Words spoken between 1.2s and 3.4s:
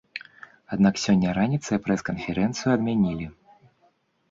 раніцай прэс-канферэнцыю адмянілі.